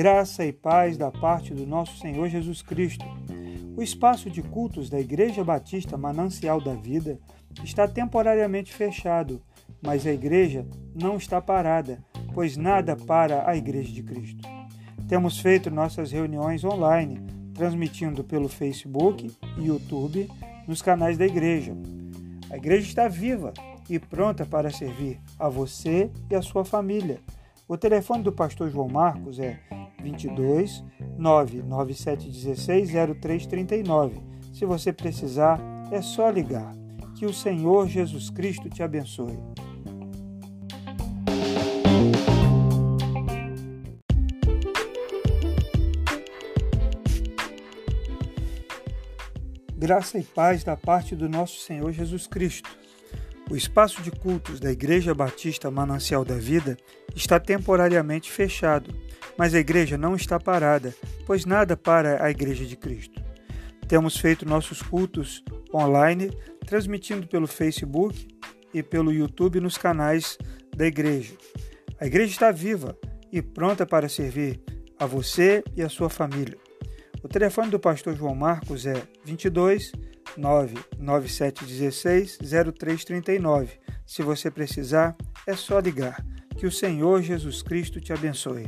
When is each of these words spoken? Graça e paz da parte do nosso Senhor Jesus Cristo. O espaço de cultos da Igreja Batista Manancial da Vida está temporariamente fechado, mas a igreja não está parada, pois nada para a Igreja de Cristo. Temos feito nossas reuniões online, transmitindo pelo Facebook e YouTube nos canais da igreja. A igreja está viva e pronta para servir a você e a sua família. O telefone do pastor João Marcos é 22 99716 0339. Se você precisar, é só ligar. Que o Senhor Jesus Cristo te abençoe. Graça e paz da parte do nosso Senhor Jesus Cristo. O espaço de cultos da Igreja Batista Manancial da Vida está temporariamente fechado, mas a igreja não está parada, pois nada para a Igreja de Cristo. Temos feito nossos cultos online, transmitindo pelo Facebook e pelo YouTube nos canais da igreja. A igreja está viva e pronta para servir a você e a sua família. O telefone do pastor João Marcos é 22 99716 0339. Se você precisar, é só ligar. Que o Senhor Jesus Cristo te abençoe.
Graça 0.00 0.46
e 0.46 0.52
paz 0.52 0.96
da 0.96 1.10
parte 1.10 1.52
do 1.52 1.66
nosso 1.66 1.98
Senhor 1.98 2.26
Jesus 2.28 2.62
Cristo. 2.62 3.04
O 3.76 3.82
espaço 3.82 4.30
de 4.30 4.42
cultos 4.42 4.88
da 4.88 4.98
Igreja 4.98 5.44
Batista 5.44 5.98
Manancial 5.98 6.58
da 6.58 6.74
Vida 6.74 7.18
está 7.62 7.86
temporariamente 7.86 8.72
fechado, 8.72 9.42
mas 9.82 10.06
a 10.06 10.12
igreja 10.12 10.66
não 10.94 11.18
está 11.18 11.38
parada, 11.38 12.02
pois 12.32 12.56
nada 12.56 12.96
para 12.96 13.46
a 13.46 13.54
Igreja 13.54 13.92
de 13.92 14.02
Cristo. 14.02 14.48
Temos 15.06 15.38
feito 15.38 15.70
nossas 15.70 16.12
reuniões 16.12 16.64
online, 16.64 17.20
transmitindo 17.52 18.24
pelo 18.24 18.48
Facebook 18.48 19.30
e 19.58 19.66
YouTube 19.66 20.30
nos 20.66 20.80
canais 20.80 21.18
da 21.18 21.26
igreja. 21.26 21.76
A 22.48 22.56
igreja 22.56 22.86
está 22.86 23.06
viva 23.06 23.52
e 23.90 23.98
pronta 23.98 24.46
para 24.46 24.70
servir 24.70 25.20
a 25.36 25.48
você 25.48 26.10
e 26.30 26.34
a 26.36 26.40
sua 26.40 26.64
família. 26.64 27.20
O 27.66 27.76
telefone 27.76 28.22
do 28.22 28.32
pastor 28.32 28.70
João 28.70 28.88
Marcos 28.88 29.40
é 29.40 29.58
22 30.00 30.84
99716 31.18 32.90
0339. 33.20 34.22
Se 34.52 34.64
você 34.64 34.92
precisar, 34.92 35.60
é 35.90 36.00
só 36.00 36.30
ligar. 36.30 36.72
Que 37.16 37.26
o 37.26 37.34
Senhor 37.34 37.86
Jesus 37.88 38.30
Cristo 38.30 38.70
te 38.70 38.82
abençoe. 38.82 39.38
Graça 49.76 50.18
e 50.18 50.22
paz 50.22 50.62
da 50.62 50.76
parte 50.76 51.16
do 51.16 51.28
nosso 51.28 51.58
Senhor 51.60 51.90
Jesus 51.90 52.26
Cristo. 52.26 52.79
O 53.50 53.56
espaço 53.56 54.00
de 54.00 54.12
cultos 54.12 54.60
da 54.60 54.70
Igreja 54.70 55.12
Batista 55.12 55.72
Manancial 55.72 56.24
da 56.24 56.36
Vida 56.36 56.76
está 57.16 57.40
temporariamente 57.40 58.30
fechado, 58.30 58.94
mas 59.36 59.54
a 59.54 59.58
igreja 59.58 59.98
não 59.98 60.14
está 60.14 60.38
parada, 60.38 60.94
pois 61.26 61.44
nada 61.44 61.76
para 61.76 62.24
a 62.24 62.30
Igreja 62.30 62.64
de 62.64 62.76
Cristo. 62.76 63.20
Temos 63.88 64.16
feito 64.16 64.48
nossos 64.48 64.80
cultos 64.80 65.42
online, 65.74 66.30
transmitindo 66.64 67.26
pelo 67.26 67.48
Facebook 67.48 68.28
e 68.72 68.84
pelo 68.84 69.12
YouTube 69.12 69.58
nos 69.58 69.76
canais 69.76 70.38
da 70.76 70.86
igreja. 70.86 71.34
A 72.00 72.06
igreja 72.06 72.30
está 72.30 72.52
viva 72.52 72.96
e 73.32 73.42
pronta 73.42 73.84
para 73.84 74.08
servir 74.08 74.60
a 74.96 75.06
você 75.06 75.64
e 75.74 75.82
a 75.82 75.88
sua 75.88 76.08
família. 76.08 76.56
O 77.20 77.26
telefone 77.26 77.68
do 77.68 77.80
pastor 77.80 78.14
João 78.14 78.36
Marcos 78.36 78.86
é 78.86 79.02
22 79.24 79.90
99716 80.40 82.38
0339. 82.38 83.78
Se 84.06 84.22
você 84.22 84.50
precisar, 84.50 85.14
é 85.46 85.54
só 85.54 85.78
ligar. 85.78 86.24
Que 86.56 86.66
o 86.66 86.72
Senhor 86.72 87.22
Jesus 87.22 87.62
Cristo 87.62 88.00
te 88.00 88.12
abençoe. 88.12 88.66